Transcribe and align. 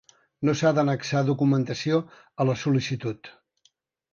No 0.47 0.53
s'ha 0.61 0.69
d'annexar 0.77 1.21
documentació 1.27 1.99
a 2.45 2.49
la 2.51 2.57
sol·licitud. 2.63 3.31